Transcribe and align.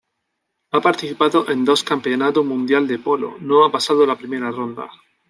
Ha 0.71 0.81
participado 0.81 1.47
en 1.51 1.63
dos 1.63 1.83
Campeonato 1.83 2.43
Mundial 2.43 2.87
de 2.87 2.97
Polo, 2.97 3.35
no 3.39 3.63
ha 3.63 3.71
pasado 3.71 4.03
la 4.07 4.17
primera 4.17 4.49
ronda. 4.49 4.89